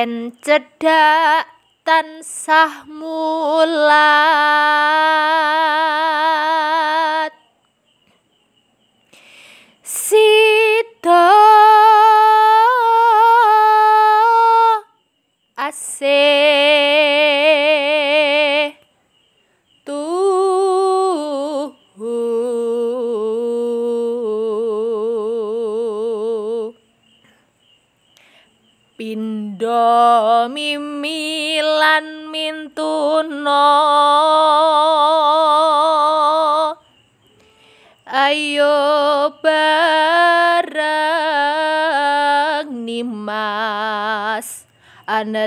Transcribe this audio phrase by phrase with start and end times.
[0.00, 1.44] yen cedhak
[1.84, 3.84] tansah mulat.
[9.84, 11.28] Sida
[15.68, 16.89] asih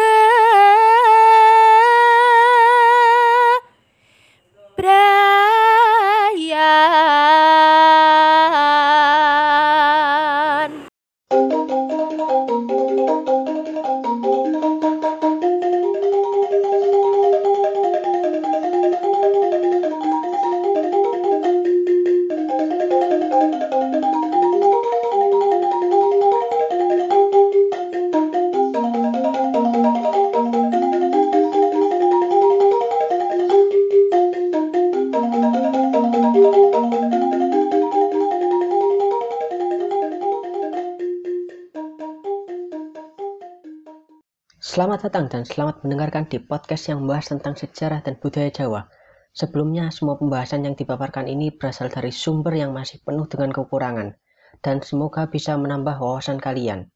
[44.81, 48.90] Selamat datang dan selamat mendengarkan di podcast yang membahas tentang sejarah dan budaya Jawa.
[49.30, 54.18] Sebelumnya, semua pembahasan yang dipaparkan ini berasal dari sumber yang masih penuh dengan kekurangan,
[54.66, 56.90] dan semoga bisa menambah wawasan kalian.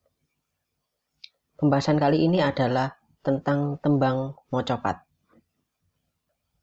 [1.61, 5.05] Pembahasan kali ini adalah tentang tembang mocopat.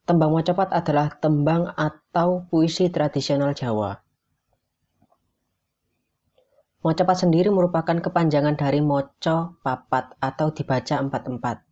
[0.03, 3.95] Tembang mocopat adalah tembang atau puisi tradisional Jawa.
[6.83, 11.63] Mocopat sendiri merupakan kepanjangan dari moco, papat, atau dibaca empat-empat.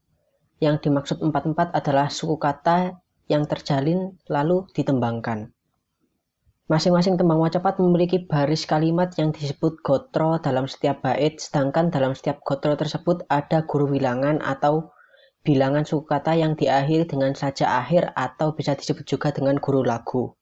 [0.62, 2.94] Yang dimaksud empat-empat adalah suku kata
[3.26, 5.50] yang terjalin lalu ditembangkan.
[6.70, 12.46] Masing-masing tembang mocopat memiliki baris kalimat yang disebut gotro dalam setiap bait, sedangkan dalam setiap
[12.46, 14.94] gotro tersebut ada guru bilangan atau
[15.42, 20.38] bilangan suku kata yang diakhiri dengan saja akhir atau bisa disebut juga dengan guru lagu.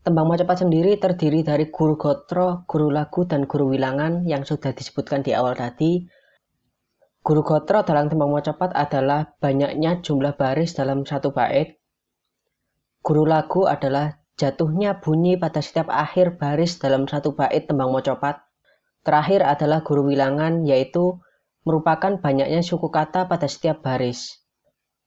[0.00, 5.20] Tembang mocopat sendiri terdiri dari guru gotro, guru lagu, dan guru wilangan yang sudah disebutkan
[5.20, 6.08] di awal tadi.
[7.20, 11.84] Guru gotro dalam tembang mocopat adalah banyaknya jumlah baris dalam satu bait.
[13.04, 18.40] Guru lagu adalah jatuhnya bunyi pada setiap akhir baris dalam satu bait tembang mocopat.
[19.04, 21.20] Terakhir adalah guru wilangan yaitu
[21.68, 24.40] merupakan banyaknya suku kata pada setiap baris.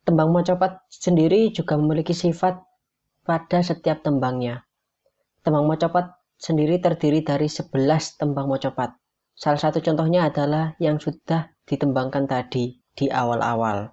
[0.06, 2.62] Tembang mocopat sendiri juga memiliki sifat
[3.25, 4.62] pada setiap tembangnya.
[5.44, 7.75] Tembang mocopat sendiri terdiri dari 11
[8.16, 8.95] tembang mocopat.
[9.36, 13.92] Salah satu contohnya adalah yang sudah ditembangkan tadi di awal-awal.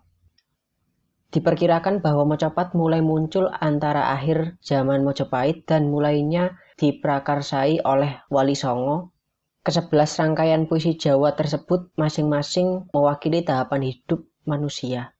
[1.30, 9.14] Diperkirakan bahwa mocopat mulai muncul antara akhir zaman Mojopahit dan mulainya diprakarsai oleh Wali Songo.
[9.62, 15.14] Kesebelas rangkaian puisi Jawa tersebut masing-masing mewakili tahapan hidup manusia.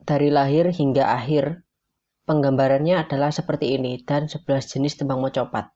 [0.00, 1.67] Dari lahir hingga akhir,
[2.28, 5.72] Penggambarannya adalah seperti ini dan 11 jenis tembang mocopat.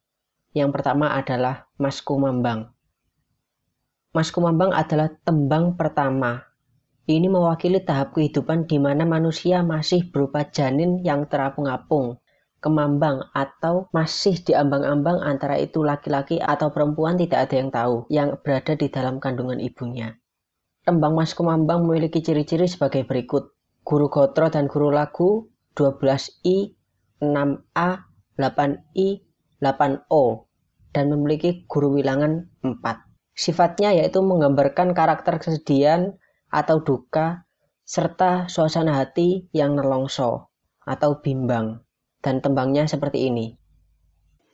[0.53, 2.69] Yang pertama adalah Mas Kumambang.
[4.13, 6.45] Mas Kumambang adalah tembang pertama.
[7.09, 12.21] Ini mewakili tahap kehidupan di mana manusia masih berupa janin yang terapung-apung,
[12.61, 18.77] kemambang atau masih diambang-ambang antara itu laki-laki atau perempuan tidak ada yang tahu yang berada
[18.77, 20.21] di dalam kandungan ibunya.
[20.85, 23.57] Tembang Mas Kumambang memiliki ciri-ciri sebagai berikut.
[23.89, 26.77] Guru gotro dan guru lagu 12I,
[27.21, 27.91] 6A,
[28.37, 29.09] 8I,
[29.63, 30.25] 8O,
[30.93, 32.77] dan memiliki guru wilangan 4.
[33.33, 36.21] Sifatnya yaitu menggambarkan karakter kesedihan
[36.53, 37.49] atau duka,
[37.83, 40.53] serta suasana hati yang nelongso
[40.85, 41.81] atau bimbang.
[42.23, 43.59] Dan tembangnya seperti ini.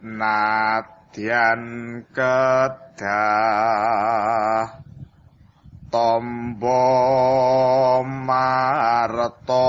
[0.00, 1.60] Nadyan
[2.16, 3.76] kedah
[5.96, 6.84] tombo
[8.04, 9.64] marto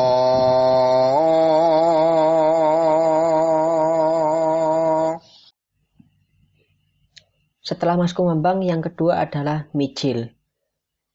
[7.63, 10.35] Setelah Mas Kumambang yang kedua adalah mijil.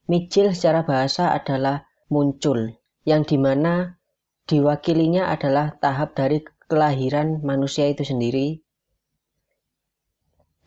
[0.08, 2.76] Mijil secara bahasa adalah muncul,
[3.08, 4.00] yang di mana
[4.48, 8.60] diwakilinya adalah tahap dari kelahiran manusia itu sendiri.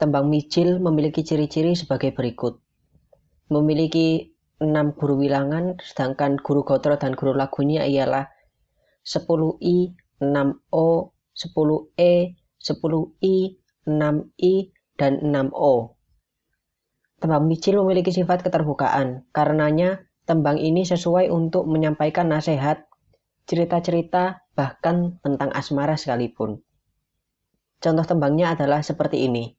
[0.01, 2.57] Tembang mijil memiliki ciri-ciri sebagai berikut.
[3.53, 8.31] Memiliki enam guru wilangan, sedangkan guru gotro dan guru lagunya ialah
[9.05, 10.89] 10i, 6o,
[11.35, 12.13] 10e,
[12.59, 13.37] 10i,
[13.85, 14.53] 6i,
[14.95, 15.73] dan 6o.
[17.15, 22.85] Tembang mijil memiliki sifat keterbukaan, karenanya tembang ini sesuai untuk menyampaikan nasihat,
[23.47, 26.59] cerita-cerita, bahkan tentang asmara sekalipun.
[27.79, 29.54] Contoh tembangnya adalah seperti ini.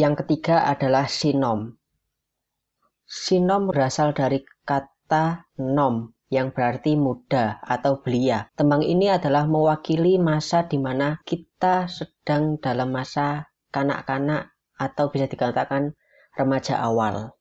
[0.00, 1.76] Yang ketiga adalah sinom.
[3.04, 8.48] Sinom berasal dari kata nom yang berarti muda atau belia.
[8.56, 15.92] Tembang ini adalah mewakili masa di mana kita sedang dalam masa kanak-kanak atau bisa dikatakan
[16.32, 17.36] remaja awal.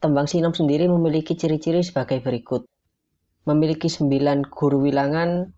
[0.00, 2.64] Tembang sinom sendiri memiliki ciri-ciri sebagai berikut.
[3.44, 5.52] Memiliki 9 guru wilangan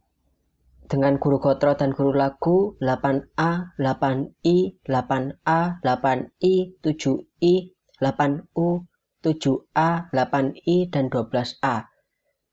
[0.91, 7.55] dengan guru gotro dan guru lagu 8A, 8I, 8A, 8I, 7I,
[8.03, 8.67] 8U,
[9.23, 11.87] 7A, 8I, dan 12A.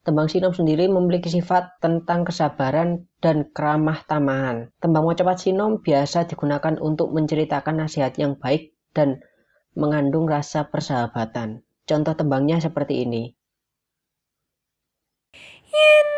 [0.05, 4.71] Tembang sinom sendiri memiliki sifat tentang kesabaran dan keramah tamahan.
[4.79, 9.19] Tembang mocapat sinom biasa digunakan untuk menceritakan nasihat yang baik dan
[9.75, 11.65] mengandung rasa persahabatan.
[11.83, 13.35] Contoh tembangnya seperti ini.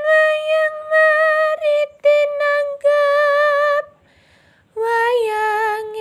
[0.10, 0.78] Wayang
[1.60, 3.86] murid tinanggap
[4.80, 5.92] wayang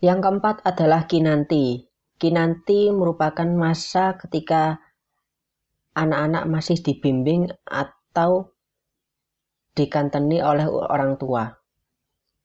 [0.00, 1.84] Yang keempat adalah kinanti.
[2.16, 4.80] Kinanti merupakan masa ketika
[5.92, 8.56] anak-anak masih dibimbing atau
[9.76, 11.52] dikanteni oleh orang tua.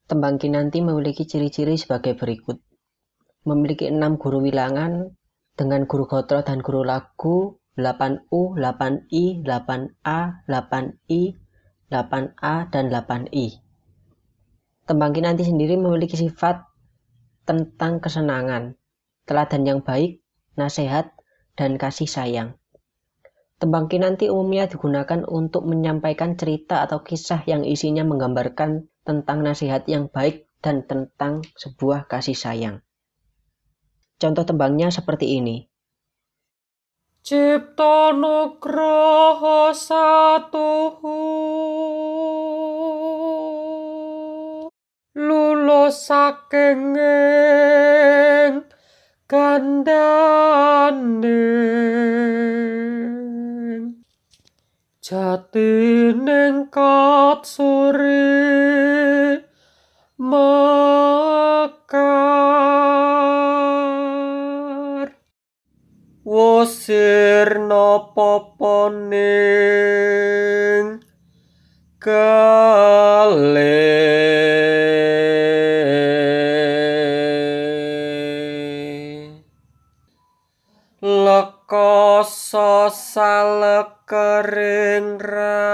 [0.05, 2.59] Tembang kinanti memiliki ciri-ciri sebagai berikut.
[3.47, 5.15] Memiliki enam guru wilangan
[5.55, 11.21] dengan guru gotro dan guru lagu 8U, 8I, 8A, 8I,
[11.88, 13.47] 8A, dan 8I.
[14.85, 16.75] Tembang kinanti sendiri memiliki sifat
[17.46, 18.75] tentang kesenangan,
[19.30, 20.25] teladan yang baik,
[20.58, 21.14] nasihat,
[21.54, 22.58] dan kasih sayang.
[23.56, 30.12] Tembang kinanti umumnya digunakan untuk menyampaikan cerita atau kisah yang isinya menggambarkan tentang nasihat yang
[30.12, 32.84] baik dan tentang sebuah kasih sayang.
[34.20, 35.70] Contoh tembangnya seperti ini.
[37.25, 41.18] Cipta Nugroho Satuhu
[45.65, 46.93] kula saking
[49.25, 50.05] kandhane.
[55.01, 58.13] Jatine katsuri
[60.17, 60.65] makar
[66.25, 69.25] wasir napa poning?
[72.00, 72.64] Kan
[84.05, 85.74] salekering rat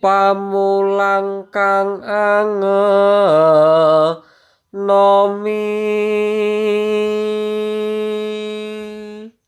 [0.00, 2.72] Pamulang kang angenomi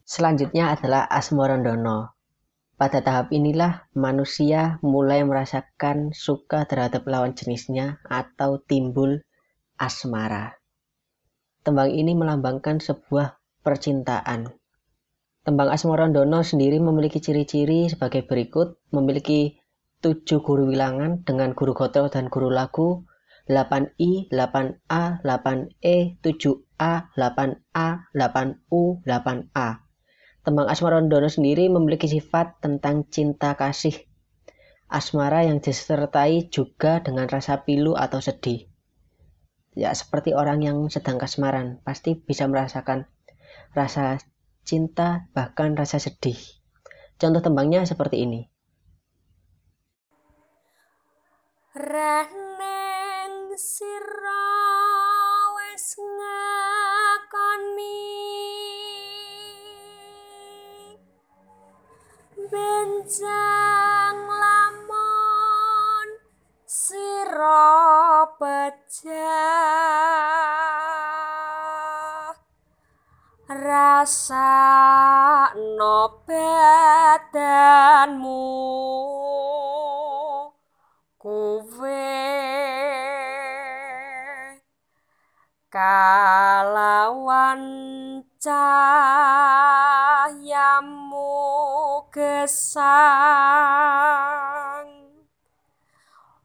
[0.04, 2.12] Selanjutnya adalah Asmorondono.
[2.76, 9.20] Pada tahap inilah manusia mulai merasakan suka terhadap lawan jenisnya atau timbul
[9.76, 10.56] asmara.
[11.64, 13.35] Tembang ini melambangkan sebuah
[13.66, 14.54] percintaan.
[15.42, 19.58] Tembang Asmorondono sendiri memiliki ciri-ciri sebagai berikut, memiliki
[19.98, 23.02] tujuh guru wilangan dengan guru gotro dan guru lagu,
[23.50, 29.68] 8I, 8A, 8E, 7A, 8A, 8U, 8A.
[30.46, 33.98] Tembang Asmarondono sendiri memiliki sifat tentang cinta kasih.
[34.86, 38.70] Asmara yang disertai juga dengan rasa pilu atau sedih.
[39.74, 43.10] Ya, seperti orang yang sedang kasmaran, pasti bisa merasakan
[43.76, 44.16] rasa
[44.64, 46.40] cinta bahkan rasa sedih.
[47.20, 48.48] Contoh tembangnya seperti ini.
[51.76, 54.48] Raneng sira
[55.60, 56.56] wis ngakoni
[62.48, 66.08] benjang lamun
[66.64, 69.95] sira pecah
[73.76, 77.28] rasa no badanmu.
[81.20, 82.08] Kuwe
[85.68, 87.60] kalawan
[88.40, 88.96] cahyamu
[92.14, 92.86] gesang.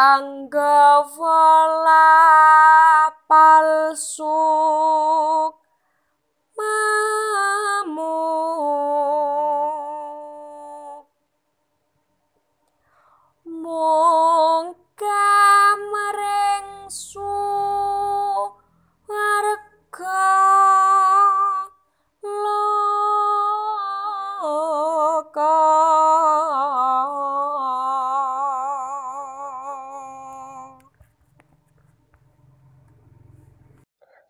[0.01, 0.61] Anggawa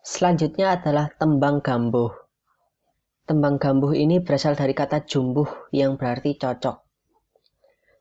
[0.01, 2.09] Selanjutnya adalah tembang gambuh.
[3.29, 6.81] Tembang gambuh ini berasal dari kata jumbuh yang berarti cocok.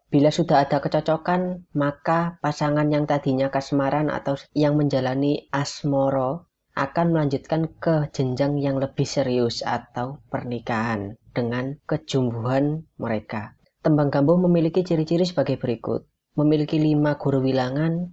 [0.08, 7.68] Bila sudah ada kecocokan, maka pasangan yang tadinya kasmaran atau yang menjalani asmoro akan melanjutkan
[7.76, 13.60] ke jenjang yang lebih serius atau pernikahan dengan kejumbuhan mereka.
[13.84, 16.08] Tembang gambuh memiliki ciri-ciri sebagai berikut.
[16.32, 18.08] Memiliki lima guru bilangan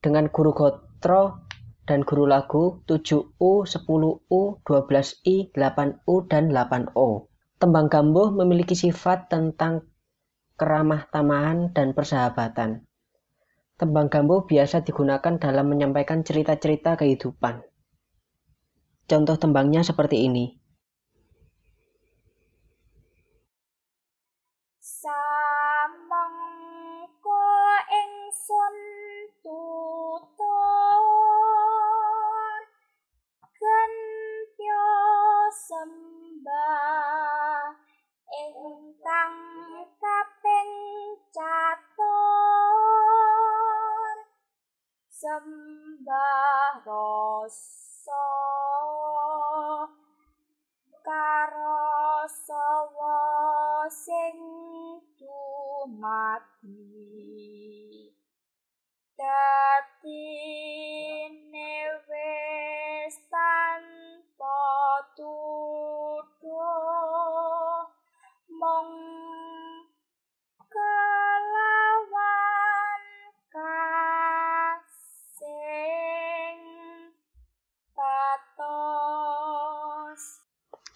[0.00, 1.51] dengan guru gotro
[1.82, 7.26] dan guru lagu 7U, 10U, 12I, 8U, dan 8O.
[7.58, 9.86] Tembang gambuh memiliki sifat tentang
[10.54, 12.86] keramah tamahan dan persahabatan.
[13.78, 17.66] Tembang gambuh biasa digunakan dalam menyampaikan cerita-cerita kehidupan.
[19.10, 20.62] Contoh tembangnya seperti ini.
[24.78, 25.41] Samangko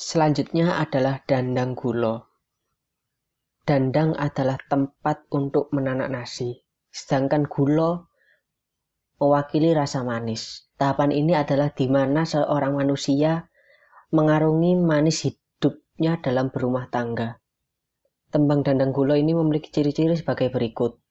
[0.07, 2.31] Selanjutnya adalah dandang gulo.
[3.67, 6.63] Dandang adalah tempat untuk menanak nasi,
[6.95, 8.07] sedangkan gulo
[9.19, 10.71] mewakili rasa manis.
[10.79, 13.51] Tahapan ini adalah di mana seorang manusia
[14.15, 17.43] mengarungi manis hidupnya dalam berumah tangga.
[18.31, 21.03] Tembang dandang gulo ini memiliki ciri-ciri sebagai berikut.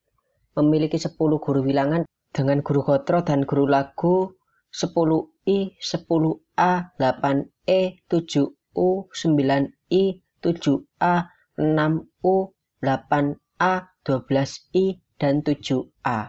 [0.56, 4.40] Memiliki 10 guru bilangan dengan guru gotro dan guru lagu
[4.72, 8.08] 10I, 10A, 8E,
[8.76, 10.04] 7U, 9I,
[10.44, 11.16] 7A,
[11.56, 12.36] 6U,
[12.84, 14.86] 8A, 12I,
[15.16, 16.20] dan 7A.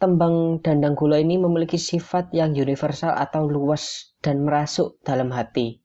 [0.00, 5.82] Tembang dandang gulo ini memiliki sifat yang universal atau luas dan merasuk dalam hati.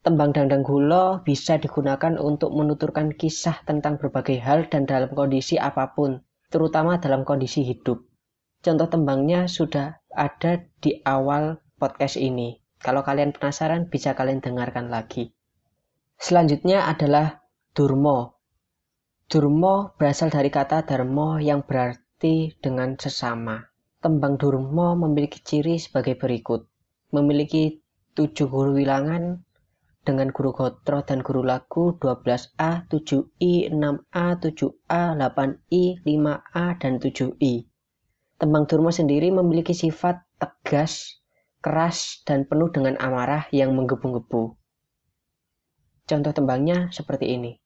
[0.00, 5.92] Tembang dandang gulo bisa digunakan untuk menuturkan kisah tentang berbagai hal dan dalam kondisi apa
[5.98, 8.06] pun, terutama dalam kondisi hidup.
[8.62, 12.65] Contoh tembangnya sudah ada di awal podcast ini.
[12.80, 15.32] Kalau kalian penasaran, bisa kalian dengarkan lagi.
[16.16, 17.44] Selanjutnya adalah
[17.76, 18.40] Durmo.
[19.26, 23.58] Durmo berasal dari kata Dharma yang berarti dengan sesama.
[24.00, 26.64] Tembang Durmo memiliki ciri sebagai berikut.
[27.10, 27.82] Memiliki
[28.16, 29.42] tujuh guru wilangan
[30.06, 37.66] dengan guru gotro dan guru lagu 12A, 7I, 6A, 7A, 8I, 5A, dan 7I.
[38.38, 41.18] Tembang Durmo sendiri memiliki sifat tegas,
[41.64, 44.56] keras, dan penuh dengan amarah yang menggebu-gebu.
[46.06, 47.58] Contoh tembangnya seperti ini.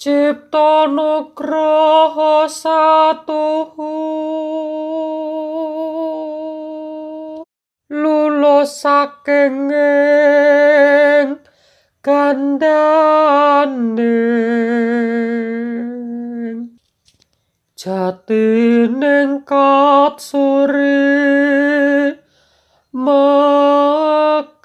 [0.00, 3.92] Cipta Nugroho Satuhu
[7.92, 11.44] Lulus saking ing
[12.00, 12.80] gandaning
[17.76, 21.19] Jatining katsuri
[23.00, 24.60] makar.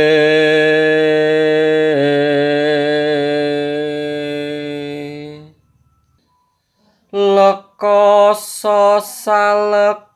[7.16, 10.12] Lekasa salekering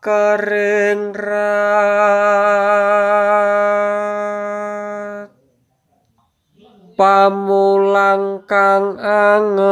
[1.16, 2.09] ra
[7.20, 9.68] Pamulang kang angenomi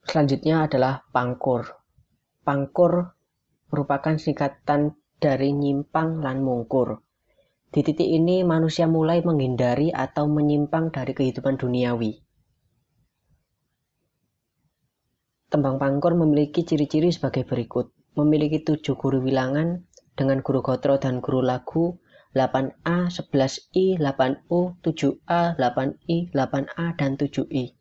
[0.00, 1.76] Selanjutnya adalah pangkur.
[2.40, 3.12] Pangkur
[3.68, 7.04] merupakan singkatan dari nyimpang lan mungkur.
[7.68, 12.16] Di titik ini manusia mulai menghindari atau menyimpang dari kehidupan duniawi.
[15.52, 17.95] Tembang pangkur memiliki ciri-ciri sebagai berikut.
[18.16, 19.84] Memiliki tujuh guru wilangan
[20.16, 22.00] dengan guru gotro dan guru lagu
[22.32, 27.76] 8A, 11I, 8U, 7A, 8I, 8A, dan 7I.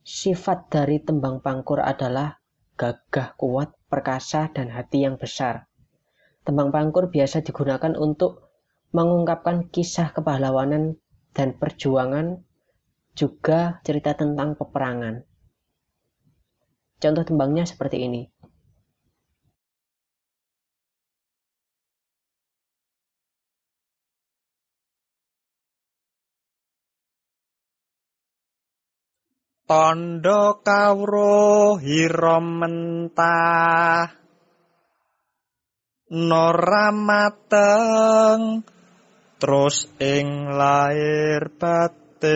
[0.00, 2.40] Sifat dari tembang pangkur adalah
[2.80, 5.68] gagah kuat, perkasa, dan hati yang besar.
[6.44, 8.48] Tembang pangkur biasa digunakan untuk
[8.96, 10.96] mengungkapkan kisah kepahlawanan
[11.36, 12.40] dan perjuangan,
[13.12, 15.28] juga cerita tentang peperangan.
[17.00, 18.22] Contoh tembangnya seperti ini.
[29.70, 34.02] Tondo kawruh hira mentah.
[36.10, 38.66] Nora mateng
[39.38, 42.34] terus ing lair batin.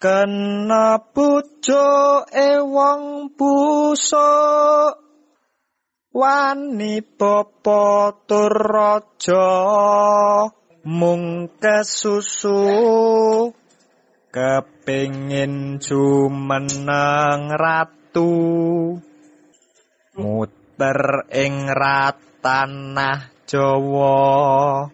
[0.00, 5.04] Kena pucuke wong busuk.
[6.16, 9.52] Wani bapa tur raja
[10.88, 12.72] mung kesusu
[14.34, 18.34] kepingin jumeneng ratu
[20.18, 24.90] muter ing ratanah Jawa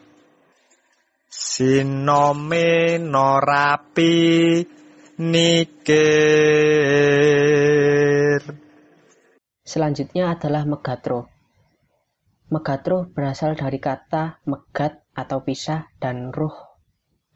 [1.25, 4.61] sinome norapi
[5.17, 5.81] nikir
[9.65, 11.33] Selanjutnya adalah megatro.
[12.53, 16.53] Megatro berasal dari kata megat atau pisah dan ruh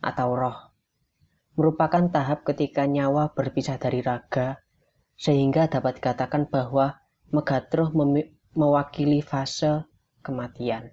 [0.03, 0.74] atau roh.
[1.55, 4.63] Merupakan tahap ketika nyawa berpisah dari raga,
[5.15, 6.99] sehingga dapat dikatakan bahwa
[7.31, 9.87] megatro memi- mewakili fase
[10.27, 10.91] kematian.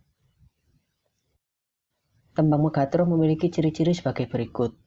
[2.37, 4.77] Tembang megatro memiliki ciri-ciri sebagai berikut.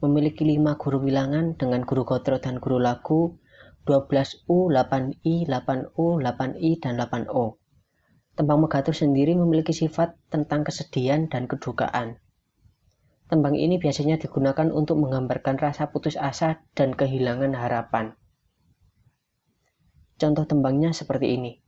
[0.00, 3.36] Memiliki lima guru bilangan dengan guru gotro dan guru lagu,
[3.88, 7.56] 12U, 8I, 8U, 8I, dan 8O.
[8.36, 12.20] Tembang Megatro sendiri memiliki sifat tentang kesedihan dan kedukaan.
[13.28, 18.16] Tembang ini biasanya digunakan untuk menggambarkan rasa putus asa dan kehilangan harapan.
[20.16, 21.67] Contoh tembangnya seperti ini.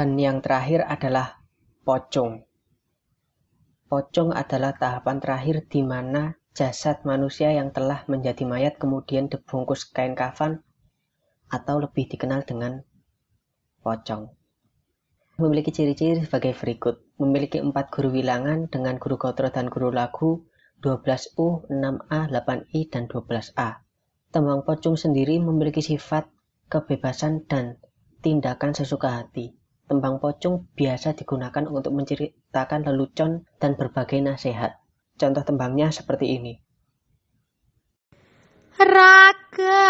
[0.00, 1.44] Dan yang terakhir adalah
[1.84, 2.40] pocong.
[3.84, 10.16] Pocong adalah tahapan terakhir di mana jasad manusia yang telah menjadi mayat kemudian dibungkus kain
[10.16, 10.64] kafan
[11.52, 12.80] atau lebih dikenal dengan
[13.84, 14.32] pocong.
[15.36, 17.04] Memiliki ciri-ciri sebagai berikut.
[17.20, 20.48] Memiliki empat guru bilangan dengan guru gotro dan guru lagu
[20.80, 23.84] 12U, 6A, 8I, dan 12A.
[24.32, 26.24] Tembang pocong sendiri memiliki sifat
[26.72, 27.76] kebebasan dan
[28.24, 29.59] tindakan sesuka hati.
[29.90, 34.78] Tembang pocong biasa digunakan untuk menceritakan lelucon dan berbagai nasihat.
[35.18, 36.54] Contoh tembangnya seperti ini.
[38.78, 39.82] raga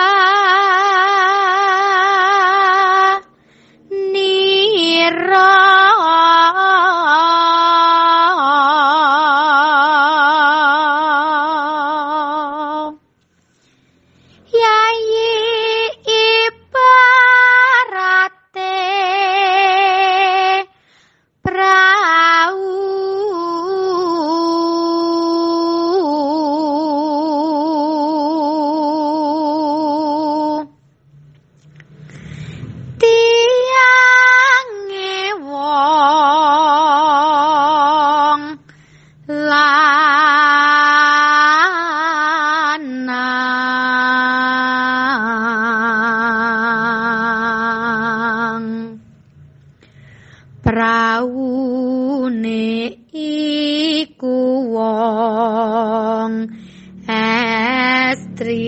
[58.41, 58.65] estri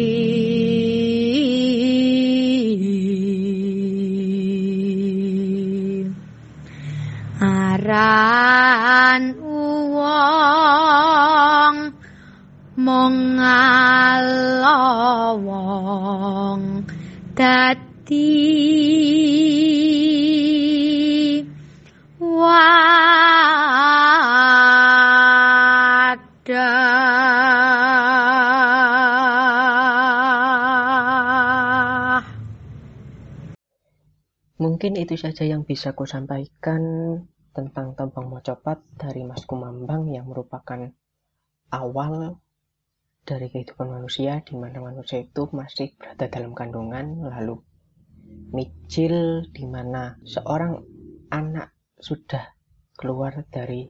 [7.40, 9.32] aran
[9.96, 11.76] wong
[12.76, 13.40] mong
[15.40, 16.85] wong
[17.32, 19.02] dadi
[34.83, 36.83] Mungkin itu saja yang bisa ku sampaikan
[37.55, 40.90] tentang Tembang Mocopat dari Mas Kumambang yang merupakan
[41.71, 42.42] awal
[43.23, 47.62] dari kehidupan manusia di mana manusia itu masih berada dalam kandungan lalu
[48.51, 50.83] micil di mana seorang
[51.31, 51.71] anak
[52.03, 52.42] sudah
[52.99, 53.87] keluar dari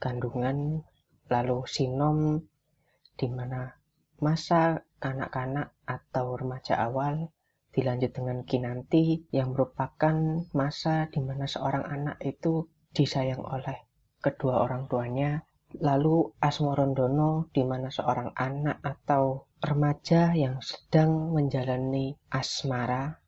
[0.00, 0.88] kandungan
[1.28, 2.48] lalu sinom
[3.12, 3.76] di mana
[4.24, 7.28] masa kanak-kanak atau remaja awal
[7.74, 13.84] dilanjut dengan kinanti yang merupakan masa di mana seorang anak itu disayang oleh
[14.22, 15.42] kedua orang tuanya.
[15.74, 23.18] Lalu asmorondono di mana seorang anak atau remaja yang sedang menjalani asmara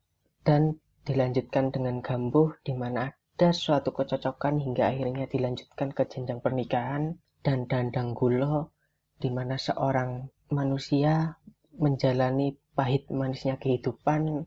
[0.46, 7.18] dan dilanjutkan dengan gambuh di mana ada suatu kecocokan hingga akhirnya dilanjutkan ke jenjang pernikahan
[7.42, 8.72] dan dandang gulo
[9.18, 11.36] di mana seorang manusia
[11.76, 14.44] menjalani pahit manisnya kehidupan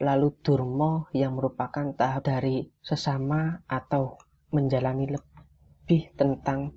[0.00, 4.16] lalu durmo yang merupakan tahap dari sesama atau
[4.52, 6.72] menjalani lebih tentang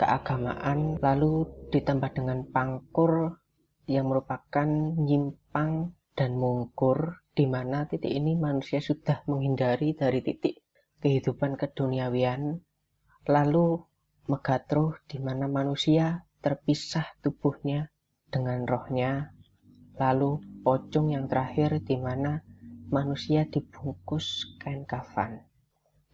[0.00, 3.40] keagamaan lalu ditambah dengan pangkur
[3.88, 10.60] yang merupakan nyimpang dan mungkur di mana titik ini manusia sudah menghindari dari titik
[11.00, 12.60] kehidupan keduniawian
[13.24, 13.80] lalu
[14.28, 17.88] megatruh di mana manusia terpisah tubuhnya
[18.28, 19.37] dengan rohnya
[19.98, 22.40] lalu pocong yang terakhir di mana
[22.88, 25.44] manusia dibungkus kain kafan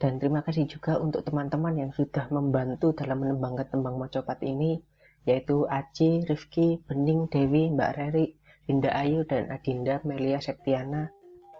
[0.00, 4.82] dan terima kasih juga untuk teman-teman yang sudah membantu dalam menembangkan tembang mocopat ini
[5.24, 8.36] yaitu Aci, Rifki, Bening, Dewi, Mbak Reri,
[8.68, 11.08] Linda Ayu, dan Adinda Melia Septiana.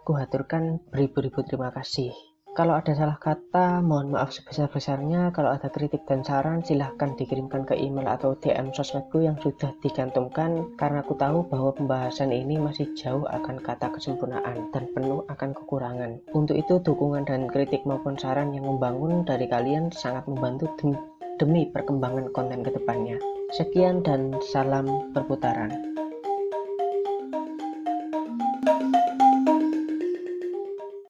[0.04, 2.12] Kuhaturkan beribu-ribu terima kasih.
[2.54, 5.34] Kalau ada salah kata, mohon maaf sebesar-besarnya.
[5.34, 10.62] Kalau ada kritik dan saran, silahkan dikirimkan ke email atau DM sosmedku yang sudah dicantumkan.
[10.78, 16.22] Karena aku tahu bahwa pembahasan ini masih jauh akan kata kesempurnaan dan penuh akan kekurangan.
[16.30, 20.94] Untuk itu, dukungan dan kritik maupun saran yang membangun dari kalian sangat membantu demi,
[21.42, 23.18] demi perkembangan konten ke depannya.
[23.50, 25.93] Sekian dan salam perputaran.